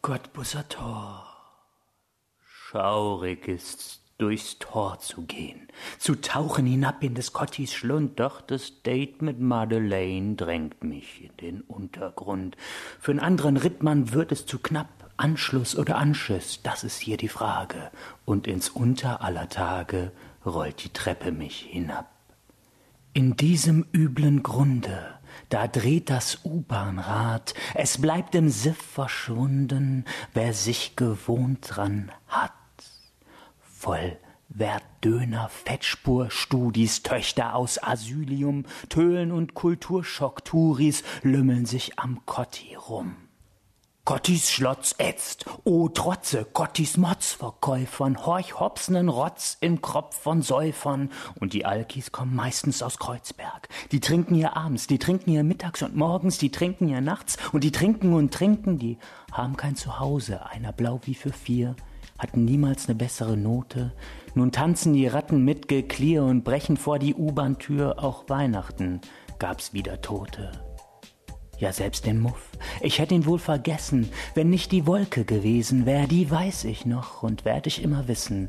Cottbuser 0.02 0.68
Tor. 0.68 1.26
Schaurig 2.70 3.48
ist's 3.48 4.03
durchs 4.24 4.58
Tor 4.58 5.00
zu 5.00 5.20
gehen, 5.26 5.68
zu 5.98 6.14
tauchen 6.14 6.64
hinab 6.64 7.04
in 7.04 7.14
des 7.14 7.34
Cottis 7.34 7.74
Schlund, 7.74 8.18
doch 8.18 8.40
das 8.40 8.82
Date 8.82 9.20
mit 9.20 9.38
Madeleine 9.38 10.34
drängt 10.34 10.82
mich 10.82 11.24
in 11.24 11.36
den 11.42 11.60
Untergrund. 11.60 12.56
Für 12.98 13.10
einen 13.10 13.20
anderen 13.20 13.58
Rittmann 13.58 14.14
wird 14.14 14.32
es 14.32 14.46
zu 14.46 14.58
knapp, 14.58 14.88
Anschluss 15.18 15.76
oder 15.76 15.98
Anschiss, 15.98 16.60
das 16.62 16.84
ist 16.84 17.00
hier 17.00 17.18
die 17.18 17.28
Frage, 17.28 17.90
und 18.24 18.46
ins 18.46 18.70
Unter 18.70 19.20
aller 19.20 19.50
Tage 19.50 20.10
rollt 20.46 20.82
die 20.82 20.94
Treppe 20.94 21.30
mich 21.30 21.58
hinab. 21.58 22.10
In 23.12 23.36
diesem 23.36 23.84
üblen 23.92 24.42
Grunde, 24.42 25.18
da 25.50 25.68
dreht 25.68 26.08
das 26.08 26.46
U-Bahn-Rad, 26.46 27.52
es 27.74 28.00
bleibt 28.00 28.34
im 28.34 28.48
Siff 28.48 28.78
verschwunden, 28.78 30.06
wer 30.32 30.54
sich 30.54 30.96
gewohnt 30.96 31.58
dran 31.68 32.10
hat 32.26 32.54
voll 33.84 34.16
Verdöner, 34.48 35.50
Fettspur, 35.50 36.30
Studis, 36.30 37.02
Töchter 37.02 37.54
aus 37.54 37.82
Asylium, 37.82 38.64
Tölen 38.88 39.30
und 39.30 39.52
Kulturschock, 39.52 40.42
Touris 40.44 41.02
lümmeln 41.22 41.66
sich 41.66 41.98
am 41.98 42.24
Kotti 42.24 42.76
rum. 42.76 43.16
Gottis 44.06 44.50
Schlotz 44.50 44.94
ätzt, 44.96 45.44
o 45.64 45.88
Trotze, 45.88 46.46
Gottis 46.52 46.96
Motzverkäufern, 46.96 48.24
horch 48.24 48.58
hopsenen 48.58 49.10
Rotz 49.10 49.58
im 49.60 49.82
Kropf 49.82 50.16
von 50.16 50.40
Säufern. 50.40 51.10
Und 51.40 51.52
die 51.52 51.66
Alkis 51.66 52.12
kommen 52.12 52.34
meistens 52.34 52.82
aus 52.82 52.98
Kreuzberg. 52.98 53.68
Die 53.92 54.00
trinken 54.00 54.34
hier 54.34 54.56
abends, 54.56 54.86
die 54.86 54.98
trinken 54.98 55.30
hier 55.30 55.44
mittags 55.44 55.82
und 55.82 55.96
morgens, 55.96 56.38
die 56.38 56.50
trinken 56.50 56.88
hier 56.88 57.00
nachts 57.02 57.36
und 57.52 57.64
die 57.64 57.72
trinken 57.72 58.14
und 58.14 58.32
trinken, 58.32 58.78
die 58.78 58.98
haben 59.32 59.56
kein 59.56 59.76
Zuhause, 59.76 60.46
einer 60.46 60.72
blau 60.72 61.00
wie 61.04 61.14
für 61.14 61.32
vier, 61.32 61.74
hatten 62.18 62.44
niemals 62.44 62.88
eine 62.88 62.96
bessere 62.96 63.36
Note. 63.36 63.92
Nun 64.34 64.52
tanzen 64.52 64.92
die 64.92 65.06
Ratten 65.06 65.44
mit 65.44 65.68
Geklier 65.68 66.24
und 66.24 66.44
brechen 66.44 66.76
vor 66.76 66.98
die 66.98 67.14
U-Bahn-Tür. 67.14 68.02
Auch 68.02 68.28
Weihnachten 68.28 69.00
gab's 69.38 69.72
wieder 69.72 70.00
Tote. 70.00 70.50
Ja, 71.58 71.72
selbst 71.72 72.06
den 72.06 72.20
Muff. 72.20 72.50
Ich 72.80 72.98
hätte 72.98 73.14
ihn 73.14 73.26
wohl 73.26 73.38
vergessen, 73.38 74.08
wenn 74.34 74.50
nicht 74.50 74.72
die 74.72 74.86
Wolke 74.86 75.24
gewesen 75.24 75.86
wär, 75.86 76.06
die 76.06 76.30
weiß 76.30 76.64
ich 76.64 76.84
noch 76.84 77.22
und 77.22 77.44
werd 77.44 77.66
ich 77.66 77.82
immer 77.82 78.08
wissen. 78.08 78.48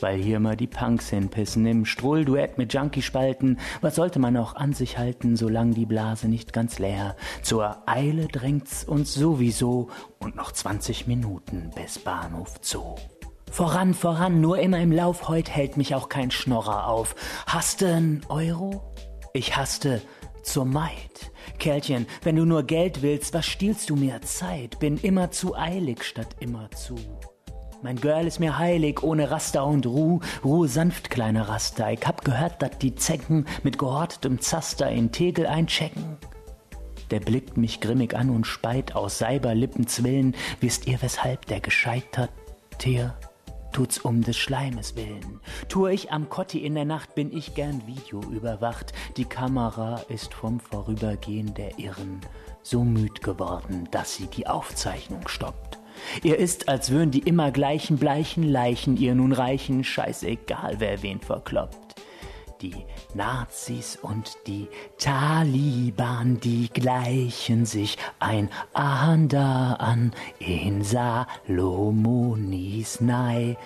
Weil 0.00 0.20
hier 0.20 0.40
mal 0.40 0.56
die 0.56 0.66
Punks 0.66 1.10
hinpissen, 1.10 1.66
im 1.66 1.84
Strullduett 1.84 2.58
mit 2.58 2.72
Junkie-Spalten. 2.72 3.58
Was 3.80 3.96
sollte 3.96 4.18
man 4.18 4.36
auch 4.36 4.54
an 4.54 4.72
sich 4.72 4.98
halten, 4.98 5.36
solang 5.36 5.74
die 5.74 5.86
Blase 5.86 6.28
nicht 6.28 6.52
ganz 6.52 6.78
leer? 6.78 7.16
Zur 7.42 7.88
Eile 7.88 8.28
drängt's 8.28 8.84
uns 8.84 9.14
sowieso 9.14 9.88
und 10.18 10.36
noch 10.36 10.52
20 10.52 11.06
Minuten 11.06 11.70
bis 11.74 11.98
Bahnhof 11.98 12.54
Zoo. 12.60 12.96
Voran, 13.50 13.94
voran, 13.94 14.40
nur 14.40 14.58
immer 14.58 14.78
im 14.78 14.92
Lauf, 14.92 15.28
heut 15.28 15.48
hält 15.48 15.76
mich 15.76 15.94
auch 15.94 16.08
kein 16.08 16.30
Schnorrer 16.30 16.86
auf. 16.86 17.16
Hasste 17.46 17.88
n 17.88 18.20
Euro? 18.28 18.94
Ich 19.32 19.56
hasste 19.56 20.02
zur 20.42 20.64
Maid. 20.64 21.32
Kerlchen, 21.58 22.06
wenn 22.22 22.36
du 22.36 22.44
nur 22.44 22.62
Geld 22.62 23.02
willst, 23.02 23.34
was 23.34 23.46
stiehlst 23.46 23.90
du 23.90 23.96
mir 23.96 24.20
Zeit? 24.22 24.78
Bin 24.78 24.96
immer 24.98 25.30
zu 25.30 25.56
eilig 25.56 26.04
statt 26.04 26.36
immer 26.40 26.70
zu. 26.70 26.96
Mein 27.80 27.96
Girl 27.96 28.26
ist 28.26 28.40
mir 28.40 28.58
heilig, 28.58 29.04
ohne 29.04 29.30
Raster 29.30 29.64
und 29.64 29.86
Ruh, 29.86 30.18
Ruhe 30.44 30.66
sanft, 30.66 31.10
kleiner 31.10 31.48
Raster. 31.48 31.92
Ich 31.92 32.04
hab 32.04 32.24
gehört, 32.24 32.60
dat 32.60 32.82
die 32.82 32.96
Zecken 32.96 33.46
mit 33.62 33.78
gehortetem 33.78 34.40
Zaster 34.40 34.90
in 34.90 35.12
Tegel 35.12 35.46
einchecken. 35.46 36.16
Der 37.12 37.20
blickt 37.20 37.56
mich 37.56 37.80
grimmig 37.80 38.16
an 38.16 38.30
und 38.30 38.46
speit 38.46 38.96
aus 38.96 39.18
Seiberlippen 39.18 39.86
zwillen. 39.86 40.34
Wisst 40.60 40.88
ihr, 40.88 41.00
weshalb 41.00 41.46
der 41.46 41.60
gescheitert 41.60 42.30
Tier 42.78 43.16
tut's 43.72 43.98
um 43.98 44.22
des 44.22 44.36
Schleimes 44.36 44.96
willen. 44.96 45.40
Tue 45.68 45.92
ich 45.92 46.10
am 46.10 46.28
Kotti 46.28 46.58
in 46.58 46.74
der 46.74 46.84
Nacht, 46.84 47.14
bin 47.14 47.36
ich 47.36 47.54
gern 47.54 47.86
Video 47.86 48.20
überwacht. 48.22 48.92
Die 49.16 49.24
Kamera 49.24 50.02
ist 50.08 50.34
vom 50.34 50.58
Vorübergehen 50.58 51.54
der 51.54 51.78
Irren 51.78 52.20
so 52.62 52.82
müd 52.82 53.22
geworden, 53.22 53.88
dass 53.92 54.16
sie 54.16 54.26
die 54.26 54.48
Aufzeichnung 54.48 55.28
stoppt. 55.28 55.77
Ihr 56.22 56.38
ist, 56.38 56.68
als 56.68 56.90
würden 56.90 57.10
die 57.10 57.20
immer 57.20 57.50
gleichen 57.50 57.98
bleichen 57.98 58.42
Leichen 58.42 58.96
ihr 58.96 59.14
nun 59.14 59.32
reichen, 59.32 59.84
scheißegal, 59.84 60.76
wer 60.78 61.02
wen 61.02 61.20
verkloppt. 61.20 61.94
Die 62.60 62.84
Nazis 63.14 63.96
und 64.00 64.36
die 64.48 64.66
Taliban, 64.98 66.40
die 66.40 66.68
gleichen 66.68 67.66
sich 67.66 67.96
ein 68.18 68.50
ander 68.72 69.76
an 69.80 70.12
in 70.40 70.82
Salomonis 70.82 71.30
Nei. 73.00 73.56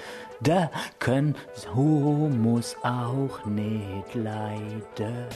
Da 0.43 0.71
können 0.99 1.37
Homos 1.75 2.77
auch 2.83 3.47
nicht 3.47 4.15
leiden. 4.15 5.29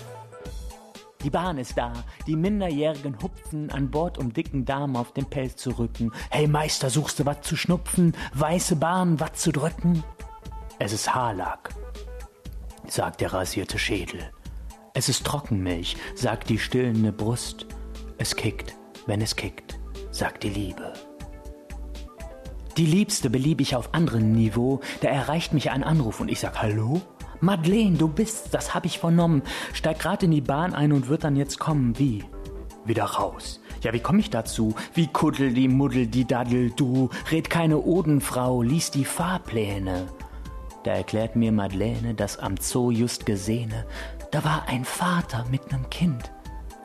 Die 1.26 1.30
Bahn 1.30 1.59
ist 1.59 1.76
da, 1.76 1.92
die 2.28 2.37
Minderjährigen 2.37 3.21
hupfen 3.21 3.73
an 3.73 3.90
Bord, 3.90 4.16
um 4.16 4.33
dicken 4.33 4.64
Damen 4.64 4.95
auf 4.95 5.12
den 5.12 5.25
Pelz 5.26 5.56
zu 5.56 5.71
rücken. 5.71 6.12
Hey 6.30 6.47
Meister, 6.47 6.88
suchst 6.88 7.18
du 7.18 7.26
wat 7.26 7.45
zu 7.45 7.56
schnupfen? 7.56 8.14
Weiße 8.35 8.76
Bahn, 8.76 9.18
wat 9.18 9.37
zu 9.37 9.50
drücken? 9.50 10.04
Es 10.78 10.92
ist 10.92 11.12
Haarlack, 11.12 11.75
sagt 12.87 13.23
der 13.23 13.33
rasierte 13.33 13.76
Schädel. 13.76 14.30
Es 14.95 15.09
ist 15.09 15.26
Trockenmilch, 15.26 15.97
sagt 16.14 16.49
die 16.49 16.61
stillende 16.61 17.11
Brust. 17.11 17.66
Es 18.18 18.37
kickt, 18.37 18.76
wenn 19.06 19.21
es 19.21 19.35
kickt, 19.35 19.80
sagt 20.12 20.45
die 20.45 20.50
Liebe. 20.50 20.92
Die 22.76 22.87
Liebste 22.87 23.30
belieb 23.30 23.61
ich 23.61 23.75
auf 23.75 23.95
anderem 23.95 24.30
Niveau, 24.30 24.78
da 25.00 25.09
erreicht 25.09 25.52
mich 25.52 25.73
ein 25.73 25.83
Anruf 25.83 26.21
und 26.21 26.28
ich 26.28 26.38
sag 26.38 26.62
Hallo? 26.62 27.02
Madeleine, 27.40 27.97
du 27.97 28.09
bist, 28.09 28.55
das 28.55 28.75
hab 28.75 28.85
ich 28.85 28.99
vernommen. 28.99 29.43
Steig 29.73 29.99
grad 29.99 30.23
in 30.23 30.31
die 30.31 30.40
Bahn 30.40 30.75
ein 30.75 30.93
und 30.93 31.09
wird 31.09 31.25
dann 31.25 31.37
jetzt 31.37 31.59
kommen. 31.59 31.99
Wie? 31.99 32.25
Wieder 32.85 33.05
raus. 33.05 33.61
Ja, 33.83 33.93
wie 33.93 34.00
komm 34.00 34.19
ich 34.19 34.31
dazu? 34.31 34.75
Wie 34.95 35.07
kuddel 35.07 35.52
die 35.52 35.69
Muddel, 35.69 36.07
die 36.07 36.25
Daddel, 36.25 36.71
du? 36.71 37.11
Red 37.31 37.50
keine 37.50 37.78
Odenfrau, 37.78 38.62
lies 38.62 38.90
die 38.90 39.05
Fahrpläne. 39.05 40.07
Da 40.85 40.93
erklärt 40.93 41.37
mir 41.37 41.52
Madeleine 41.52 42.14
das 42.14 42.38
am 42.38 42.57
Zoo 42.57 42.90
just 42.90 43.26
Gesehene. 43.26 43.85
Da 44.31 44.45
war 44.45 44.64
ein 44.69 44.85
Vater 44.85 45.45
mit 45.50 45.73
nem 45.73 45.88
Kind. 45.90 46.31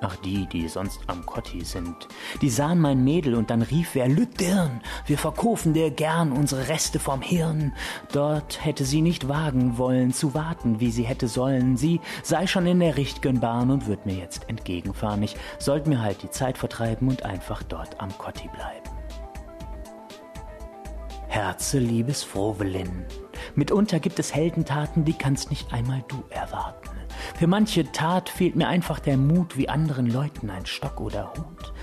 Ach, 0.04 0.16
die, 0.16 0.48
die 0.48 0.68
sonst 0.68 1.00
am 1.06 1.24
Kotti 1.28 1.64
sind. 1.64 2.08
Die 2.42 2.50
sahen 2.50 2.80
mein 2.80 3.04
Mädel 3.04 3.36
und 3.36 3.52
dann 3.52 3.62
rief 3.62 3.94
wer, 3.94 4.10
Lütdirn, 4.10 4.82
wir 5.06 5.20
verkaufen 5.20 5.74
dir 5.74 5.92
gern 5.92 6.32
unsere 6.32 6.70
Reste 6.70 6.98
vom 6.98 7.22
Hirn. 7.22 7.74
Dort 8.12 8.66
hätte 8.66 8.84
sie 8.84 9.02
nicht 9.02 9.28
wagen 9.28 9.78
wollen, 9.78 10.12
zu 10.12 10.34
warten, 10.34 10.80
wie 10.80 10.90
sie 10.90 11.04
hätte 11.04 11.28
sollen. 11.28 11.78
Sie 11.78 12.02
sei 12.24 12.48
schon 12.48 12.66
in 12.66 12.80
der 12.80 12.98
richtigen 12.98 13.38
und 13.42 13.86
wird 13.86 14.08
mir 14.08 14.16
jetzt 14.16 14.50
entgegenfahren. 14.50 15.22
Ich 15.22 15.36
sollte 15.60 15.88
mir 15.88 16.02
halt 16.02 16.24
die 16.24 16.32
Zeit 16.32 16.58
vertreiben 16.58 17.08
und 17.08 17.24
einfach 17.24 17.62
dort 17.62 18.02
am 18.02 18.10
Kotti 18.18 18.48
bleiben. 18.48 18.90
Herze, 21.28 21.78
liebes 21.80 22.24
Frovelin, 22.24 23.06
mitunter 23.56 24.00
gibt 24.00 24.20
es 24.20 24.34
Heldentaten, 24.34 25.06
die 25.06 25.14
kannst 25.14 25.50
nicht 25.50 25.74
einmal 25.74 26.04
du 26.08 26.24
erwarten. 26.30 26.90
Für 27.38 27.48
manche 27.48 27.92
Tat 27.92 28.30
fehlt 28.30 28.56
mir 28.56 28.68
einfach 28.68 29.00
der 29.00 29.18
Mut, 29.18 29.58
wie 29.58 29.70
anderen 29.70 30.08
Leuten 30.08 30.50
ein 30.50 30.66
Stock 30.66 31.00
oder 31.00 31.34
Hut. 31.34 31.74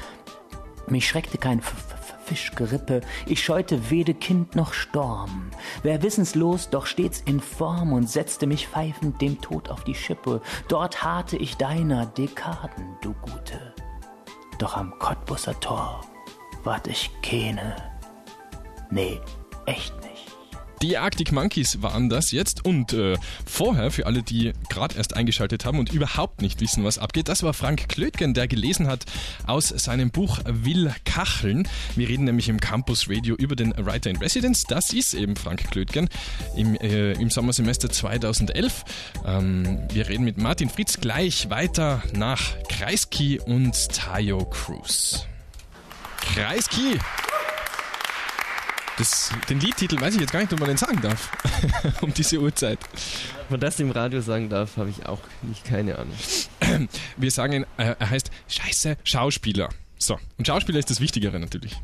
Mich 0.88 1.07
schreckte 1.07 1.38
kein 1.38 1.59
F 1.59 1.73
-F 1.73 1.99
Fischgerippe, 2.29 3.00
ich 3.25 3.43
scheute 3.43 3.91
wede 3.91 4.12
Kind 4.12 4.55
noch 4.55 4.75
Sturm. 4.75 5.50
Wär 5.83 6.03
wissenslos, 6.03 6.69
doch 6.69 6.85
stets 6.85 7.23
in 7.23 7.41
Form 7.41 7.95
und 7.95 8.09
setzte 8.09 8.47
mich 8.47 8.69
pfeifend 8.69 9.21
dem 9.23 9.41
Tod 9.41 9.71
auf 9.71 9.83
die 9.85 9.95
Schippe. 9.95 10.43
Dort 10.69 11.03
harrte 11.03 11.38
ich 11.38 11.57
deiner 11.57 12.05
Dekaden, 12.05 12.97
du 13.00 13.15
Gute. 13.15 13.75
Doch 14.59 14.77
am 14.77 14.99
Cottbusser 14.99 15.59
Tor 15.59 16.03
wart 16.65 16.87
ich 16.87 17.11
keine. 17.23 17.77
Nee, 18.91 19.21
echt 19.65 19.95
nicht. 20.03 20.08
Die 20.83 20.97
Arctic 20.97 21.33
Monkeys 21.33 21.83
waren 21.83 22.09
das 22.09 22.31
jetzt 22.31 22.65
und 22.65 22.93
äh, 22.93 23.17
vorher, 23.45 23.91
für 23.91 24.07
alle, 24.07 24.23
die 24.23 24.53
gerade 24.69 24.97
erst 24.97 25.17
eingeschaltet 25.17 25.65
haben 25.65 25.79
und 25.79 25.93
überhaupt 25.93 26.41
nicht 26.41 26.61
wissen, 26.61 26.85
was 26.85 26.99
abgeht, 26.99 27.29
das 27.29 27.43
war 27.43 27.53
Frank 27.53 27.89
Klötgen, 27.89 28.33
der 28.33 28.47
gelesen 28.47 28.87
hat 28.87 29.05
aus 29.47 29.69
seinem 29.69 30.11
Buch 30.11 30.39
Will 30.45 30.95
Kacheln. 31.05 31.67
Wir 31.97 32.09
reden 32.09 32.25
nämlich 32.25 32.49
im 32.49 32.61
Campus 32.61 33.09
Radio 33.09 33.35
über 33.35 33.57
den 33.57 33.75
Writer 33.77 34.11
in 34.11 34.17
Residence. 34.17 34.65
Das 34.69 34.93
ist 34.93 35.15
eben 35.15 35.35
Frank 35.35 35.71
Klötgen 35.71 36.09
im, 36.57 36.77
äh, 36.77 37.13
im 37.13 37.31
Sommersemester 37.31 37.91
2011. 37.91 38.85
Ähm, 39.27 39.81
wir 39.93 40.09
reden 40.09 40.25
mit 40.25 40.39
Martin 40.39 40.69
Fritz 40.69 41.01
gleich 41.01 41.51
weiter 41.51 42.03
nach 42.13 42.57
Kreisky 42.69 43.41
und 43.41 43.75
Tayo 43.93 44.45
Cruz. 44.45 45.27
Kreisky! 46.35 46.99
Das, 48.99 49.31
den 49.49 49.61
Liedtitel 49.61 50.00
weiß 50.00 50.14
ich 50.14 50.21
jetzt 50.21 50.33
gar 50.33 50.40
nicht, 50.40 50.52
ob 50.52 50.59
man 50.59 50.69
den 50.69 50.76
sagen 50.76 51.00
darf. 51.00 51.31
um 52.00 52.12
diese 52.12 52.38
Uhrzeit. 52.40 52.78
Ob 53.43 53.52
man 53.52 53.61
das 53.61 53.78
im 53.78 53.93
Radio 53.93 54.21
sagen 54.21 54.49
darf, 54.49 54.76
habe 54.76 54.90
ich 54.90 55.07
auch 55.07 55.21
nicht 55.43 55.64
keine 55.64 55.99
Ahnung. 55.99 56.17
Wir 57.17 57.31
sagen, 57.31 57.64
äh, 57.76 57.95
er 57.99 58.11
heißt 58.11 58.31
Scheiße 58.49 58.97
Schauspieler. 59.05 59.69
So, 59.99 60.19
und 60.38 60.47
Schauspieler 60.47 60.78
ist 60.78 60.90
das 60.90 61.00
Wichtigere 61.00 61.40
natürlich. 61.40 61.76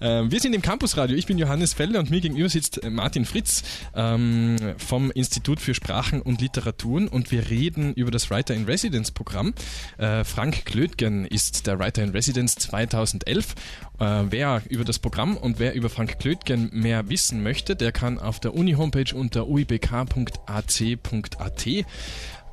Ähm, 0.00 0.30
wir 0.30 0.40
sind 0.40 0.54
im 0.54 0.62
Campusradio. 0.62 1.16
Ich 1.16 1.26
bin 1.26 1.38
Johannes 1.38 1.74
Felle 1.74 1.98
und 1.98 2.08
mir 2.08 2.20
gegenüber 2.20 2.48
sitzt 2.48 2.82
äh, 2.84 2.90
Martin 2.90 3.24
Fritz 3.24 3.64
ähm, 3.94 4.56
vom 4.78 5.10
Institut 5.10 5.58
für 5.58 5.74
Sprachen 5.74 6.22
und 6.22 6.40
Literaturen 6.40 7.08
und 7.08 7.32
wir 7.32 7.50
reden 7.50 7.94
über 7.94 8.12
das 8.12 8.30
Writer 8.30 8.54
in 8.54 8.64
Residence 8.64 9.10
Programm. 9.10 9.54
Äh, 9.98 10.22
Frank 10.22 10.66
Klötgen 10.66 11.24
ist 11.24 11.66
der 11.66 11.80
Writer 11.80 12.04
in 12.04 12.10
Residence 12.10 12.54
2011. 12.54 13.54
Äh, 13.98 14.24
wer 14.30 14.62
über 14.68 14.84
das 14.84 15.00
Programm 15.00 15.36
und 15.36 15.58
wer 15.58 15.74
über 15.74 15.90
Frank 15.90 16.20
Klötgen 16.20 16.70
mehr 16.72 17.08
wissen 17.08 17.42
möchte, 17.42 17.74
der 17.74 17.90
kann 17.90 18.20
auf 18.20 18.38
der 18.38 18.54
Uni-Homepage 18.54 19.14
unter 19.14 19.48
uibk.ac.at 19.48 20.06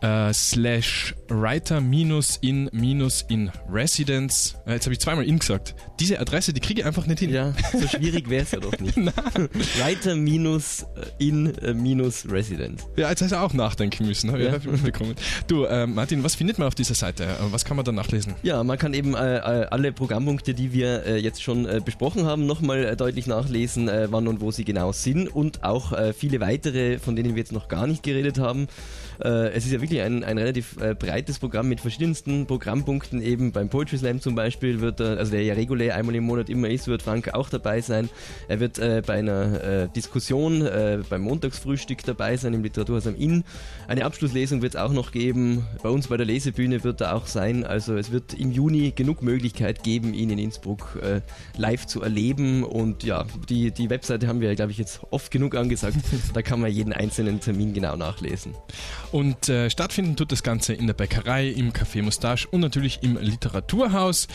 äh, 0.06 0.34
slash 0.34 1.16
writer 1.30 1.82
minus 1.82 2.38
in 2.42 2.70
minus 2.72 3.24
in 3.28 3.52
residence. 3.70 4.56
Äh, 4.68 4.74
jetzt 4.74 4.86
habe 4.86 4.94
ich 4.94 5.00
zweimal 5.00 5.26
in 5.26 5.40
gesagt. 5.40 5.74
Diese 6.00 6.20
Adresse, 6.20 6.54
die 6.54 6.60
kriege 6.60 6.82
ich 6.82 6.86
einfach 6.86 7.08
nicht 7.08 7.20
hin. 7.20 7.32
Ja, 7.32 7.54
so 7.72 7.88
schwierig 7.88 8.30
wäre 8.30 8.44
es 8.44 8.52
ja 8.52 8.60
doch 8.60 8.78
nicht. 8.80 8.96
writer 9.80 10.16
minus 10.16 10.84
äh, 11.20 11.28
in 11.28 11.56
äh, 11.58 11.74
minus 11.74 12.30
residence. 12.30 12.84
Ja, 12.98 13.10
jetzt 13.10 13.24
hast 13.24 13.32
du 13.32 13.40
auch 13.40 13.54
nachdenken 13.54 14.06
müssen. 14.06 14.32
Habe 14.32 14.44
ja. 14.44 14.56
ich 14.56 14.66
mitbekommen. 14.66 15.16
Du, 15.48 15.64
äh, 15.64 15.88
Martin, 15.88 16.24
was 16.24 16.36
findet 16.36 16.60
man 16.60 16.68
auf 16.68 16.76
dieser 16.76 16.96
Seite? 16.96 17.28
Was 17.50 17.66
kann 17.66 17.76
man 17.76 17.86
da 17.86 17.92
nachlesen? 17.92 18.36
Ja, 18.44 18.64
man 18.64 18.78
kann 18.78 18.94
eben 18.94 19.16
alle 19.16 19.92
Programmpunkte, 19.92 20.54
die 20.54 20.74
wir 20.74 21.20
jetzt 21.20 21.42
schon 21.42 21.68
besprochen 21.84 22.26
haben, 22.26 22.46
nochmal 22.46 22.96
deutlich 22.96 23.28
nachlesen, 23.28 23.90
wann 24.10 24.28
und 24.28 24.42
wo 24.42 24.52
sie 24.52 24.66
genau 24.66 24.92
sind 24.92 25.28
und 25.28 25.64
auch 25.64 25.94
viele 26.14 26.40
weitere, 26.40 27.00
von 27.00 27.16
denen 27.16 27.36
wir 27.36 27.40
jetzt 27.42 27.52
noch 27.52 27.68
gar 27.68 27.88
nicht 27.88 28.04
geredet 28.04 28.40
haben. 28.40 28.68
Es 29.20 29.66
ist 29.66 29.72
ja 29.72 29.82
wirklich 29.82 29.96
wirklich 29.96 30.02
ein, 30.02 30.24
ein 30.24 30.38
relativ 30.38 30.78
äh, 30.82 30.94
breites 30.94 31.40
Programm 31.40 31.70
mit 31.70 31.80
verschiedensten 31.80 32.46
Programmpunkten. 32.46 33.22
Eben 33.22 33.52
beim 33.52 33.70
Poetry 33.70 33.98
Slam 33.98 34.20
zum 34.20 34.36
Beispiel 34.36 34.82
wird 34.82 35.00
er, 35.00 35.18
also 35.18 35.32
der 35.32 35.44
ja 35.44 35.54
regulär 35.54 35.96
einmal 35.96 36.16
im 36.16 36.24
Monat 36.24 36.50
immer 36.50 36.70
ist, 36.70 36.88
wird 36.88 37.02
Frank 37.02 37.34
auch 37.34 37.50
dabei 37.50 37.82
sein. 37.82 38.10
Er 38.48 38.60
wird 38.60 38.80
äh, 38.80 39.02
bei 39.06 39.14
einer 39.16 39.64
äh, 39.64 39.88
Diskussion 39.96 40.62
äh, 40.66 41.00
beim 41.10 41.22
Montagsfrühstück 41.22 42.04
dabei 42.04 42.38
sein 42.38 42.54
im 42.54 42.64
Literaturhaus 42.64 43.08
am 43.08 43.16
Inn. 43.16 43.44
Eine 43.88 44.06
Abschlusslesung 44.06 44.62
wird 44.62 44.76
es 44.76 44.82
auch 44.82 44.92
noch 44.92 45.12
geben. 45.12 45.66
Bei 45.84 45.90
uns 45.90 46.08
bei 46.08 46.18
der 46.18 46.26
Lesebühne 46.26 46.84
wird 46.84 47.02
er 47.02 47.16
auch 47.16 47.28
sein. 47.28 47.64
Also 47.64 47.96
es 47.96 48.12
wird 48.12 48.34
im 48.34 48.52
Juni 48.52 48.92
genug 48.96 49.22
Möglichkeit 49.22 49.84
geben, 49.84 50.14
ihn 50.14 50.30
in 50.30 50.40
Innsbruck 50.40 51.00
äh, 51.02 51.22
live 51.58 51.86
zu 51.86 52.02
erleben. 52.02 52.64
Und 52.64 53.04
ja, 53.04 53.26
die, 53.50 53.72
die 53.72 53.90
Webseite 53.90 54.28
haben 54.28 54.42
wir, 54.42 54.56
glaube 54.56 54.72
ich, 54.72 54.78
jetzt 54.78 55.02
oft 55.12 55.32
genug 55.32 55.56
angesagt. 55.56 55.98
da 56.34 56.42
kann 56.42 56.60
man 56.60 56.72
jeden 56.72 56.94
einzelnen 56.94 57.40
Termin 57.40 57.74
genau 57.74 57.96
nachlesen. 57.96 58.54
Und 59.16 59.48
äh, 59.48 59.70
stattfinden 59.70 60.18
tut 60.18 60.34
das 60.34 60.44
Ganze 60.44 60.74
in 60.74 60.88
der 60.88 60.94
Bäckerei, 60.94 61.48
im 61.48 61.72
Café 61.72 62.04
Mustache 62.04 62.50
und 62.52 62.60
natürlich 62.60 63.00
im 63.02 63.16
Literaturhaus. 63.18 64.28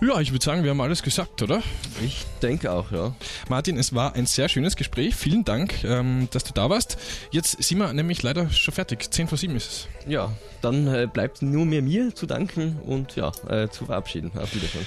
Ja, 0.00 0.22
ich 0.22 0.32
würde 0.32 0.42
sagen, 0.42 0.62
wir 0.64 0.70
haben 0.70 0.80
alles 0.80 1.02
gesagt, 1.02 1.42
oder? 1.42 1.62
Ich 2.02 2.24
denke 2.40 2.72
auch, 2.72 2.90
ja. 2.92 3.14
Martin, 3.50 3.76
es 3.76 3.94
war 3.94 4.14
ein 4.14 4.24
sehr 4.24 4.48
schönes 4.48 4.76
Gespräch. 4.76 5.14
Vielen 5.16 5.44
Dank, 5.44 5.84
ähm, 5.84 6.28
dass 6.30 6.44
du 6.44 6.54
da 6.54 6.70
warst. 6.70 6.96
Jetzt 7.30 7.62
sind 7.62 7.76
wir 7.76 7.92
nämlich 7.92 8.22
leider 8.22 8.48
schon 8.48 8.72
fertig. 8.72 9.12
10 9.12 9.28
vor 9.28 9.36
7 9.36 9.54
ist 9.54 9.70
es. 9.70 9.88
Ja, 10.08 10.32
dann 10.62 10.86
äh, 10.86 11.06
bleibt 11.12 11.42
nur 11.42 11.66
mehr 11.66 11.82
mir 11.82 12.14
zu 12.14 12.24
danken 12.24 12.78
und 12.86 13.16
ja, 13.16 13.32
äh, 13.50 13.68
zu 13.68 13.84
verabschieden. 13.84 14.30
Auf 14.34 14.54
Wiedersehen. 14.54 14.86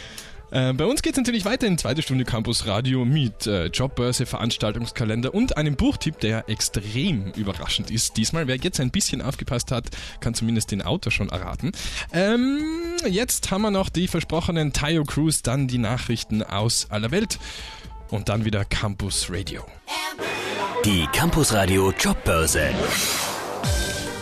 Äh, 0.52 0.74
bei 0.74 0.86
uns 0.86 1.02
geht 1.02 1.14
es 1.14 1.18
natürlich 1.18 1.46
weiter 1.46 1.68
in 1.68 1.78
zweite 1.78 2.02
Stunde 2.02 2.26
Campus 2.26 2.66
Radio 2.66 3.06
mit 3.06 3.48
äh, 3.48 3.66
Jobbörse, 3.68 4.26
Veranstaltungskalender 4.26 5.34
und 5.34 5.58
einem 5.58 5.76
Buchtipp, 5.76 6.20
der 6.20 6.50
extrem 6.50 7.32
überraschend 7.32 7.92
ist. 7.92 8.18
Diesmal, 8.18 8.48
wer 8.48 8.58
jetzt 8.58 8.80
ein 8.80 8.92
bisschen 8.92 9.22
aufgepasst 9.22 9.72
hat, 9.72 9.86
kann 10.20 10.34
zumindest 10.34 10.72
den 10.72 10.82
Autor 10.82 11.12
schon 11.12 11.30
erraten. 11.30 11.72
Ähm, 12.14 12.62
jetzt 13.08 13.52
haben 13.52 13.62
wir 13.62 13.72
noch 13.72 13.90
die 13.90 14.08
versprochenen 14.08 14.74
Tayo 14.74 15.04
Cruise, 15.04 15.42
dann 15.44 15.68
die 15.68 15.78
Nachrichten 15.78 16.44
aus 16.44 16.88
aller 16.90 17.12
Welt 17.12 17.40
und 18.10 18.30
dann 18.30 18.46
wieder 18.46 18.66
Campus 18.66 19.28
Radio. 19.30 19.66
Die 20.86 21.08
Campus 21.12 21.54
Radio 21.54 21.92
Jobbörse. 22.00 22.70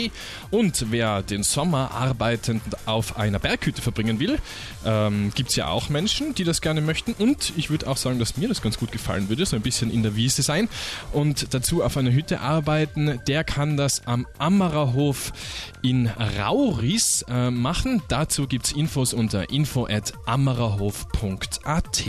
Und 0.52 0.92
wer 0.92 1.22
den 1.22 1.44
Sommer 1.44 1.92
arbeitend 1.92 2.64
auf 2.86 3.18
einer 3.18 3.40
Berghütte 3.40 3.82
verbringen 3.82 4.20
will, 4.20 4.40
ähm, 4.86 5.32
gibt 5.36 5.50
es 5.50 5.56
ja 5.56 5.68
auch 5.68 5.90
Menschen, 5.90 6.36
die 6.36 6.44
das 6.44 6.62
gerne 6.62 6.82
möchten. 6.82 7.14
Und 7.14 7.54
ich 7.58 7.70
würde 7.70 7.88
auch 7.88 7.98
sagen, 7.98 8.20
dass 8.20 8.38
mir 8.38 8.48
das 8.48 8.62
ganz 8.62 8.78
gut 8.78 8.92
gefallen 8.92 9.30
würde, 9.30 9.46
so 9.46 9.56
ein 9.56 9.62
bisschen 9.62 9.92
in 9.92 10.04
der 10.04 10.16
Wiese 10.16 10.42
sein 10.42 10.70
und 11.12 11.54
dazu 11.54 11.84
auf 11.84 11.98
einer 11.98 12.13
Hütte 12.14 12.40
arbeiten, 12.40 13.20
der 13.28 13.44
kann 13.44 13.78
das 13.78 14.08
am 14.08 14.28
Ammererhof 14.38 15.32
in 15.82 16.08
Rauris 16.08 17.26
äh, 17.30 17.52
machen. 17.52 18.02
Dazu 18.08 18.48
gibt 18.48 18.66
es 18.66 18.72
Infos 18.72 19.14
unter 19.14 19.50
info 19.50 19.86
at 19.86 20.14
ammererhof.at. 20.26 22.04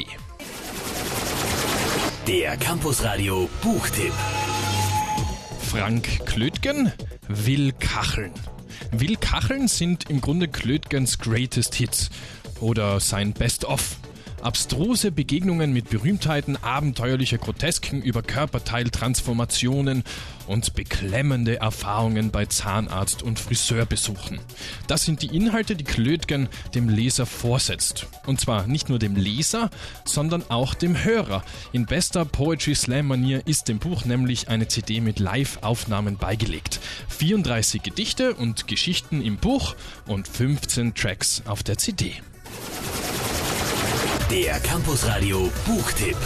Der 2.27 2.57
Campusradio 2.57 3.49
Buchtipp. 3.63 4.13
Frank 5.61 6.25
Klötgen 6.25 6.93
will 7.29 7.73
kacheln. 7.73 8.33
Will 8.93 9.17
kacheln 9.17 9.69
sind 9.69 10.09
im 10.09 10.21
Grunde 10.21 10.49
Klötgens 10.49 11.19
Greatest 11.19 11.75
Hits 11.75 12.11
oder 12.61 13.01
sein 13.01 13.33
Best-of. 13.33 13.97
Abstruse 14.45 15.11
Begegnungen 15.11 15.73
mit 15.73 15.89
Berühmtheiten, 15.89 16.59
abenteuerliche 16.63 17.39
Grotesken 17.39 18.03
über 18.03 18.23
Körperteiltransformationen 18.23 20.05
und 20.47 20.75
beklemmende 20.75 21.61
Erfahrungen 21.61 22.31
bei 22.31 22.45
Zahnarzt- 22.45 23.23
und 23.23 23.39
Friseurbesuchen. 23.39 24.41
Das 24.87 25.07
sind 25.07 25.23
die 25.23 25.35
Inhalte, 25.35 25.77
die 25.77 25.85
Klötgen 25.85 26.51
dem 26.75 26.91
Leser 26.91 27.25
vorsetzt. 27.25 28.07
Und 28.27 28.39
zwar 28.39 28.67
nicht 28.67 28.91
nur 28.91 28.99
dem 28.99 29.17
Leser, 29.17 29.71
sondern 30.05 30.45
auch 30.51 30.75
dem 30.75 31.03
Hörer. 31.03 31.43
In 31.73 31.87
bester 31.87 32.27
Poetry 32.27 32.75
Slam 32.75 33.07
Manier 33.07 33.47
ist 33.47 33.69
dem 33.69 33.79
Buch 33.79 34.05
nämlich 34.05 34.51
eine 34.51 34.69
CD 34.69 35.01
mit 35.01 35.21
Live-Aufnahmen 35.21 36.19
beigelegt. 36.19 36.81
34 37.09 37.83
Gedichte 37.83 38.35
und 38.35 38.69
Geschichten 38.69 39.23
im 39.23 39.39
Buch 39.39 39.75
und 40.07 40.29
15 40.29 40.95
Tracks 40.95 41.43
auf 41.47 41.63
der 41.63 41.79
CD. 41.79 42.13
Der 44.35 44.59
Campus 44.59 45.07
Radio 45.07 45.49
Buchtipp. 45.65 46.17